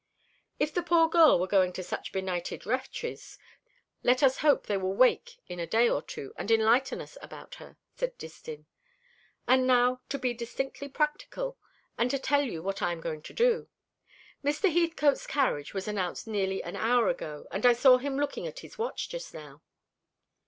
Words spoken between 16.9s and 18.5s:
ago, and I saw him looking